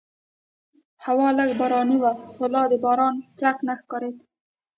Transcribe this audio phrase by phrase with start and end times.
[1.05, 4.23] هوا لږه باراني وه خو لا د باران څرک نه ښکارېده.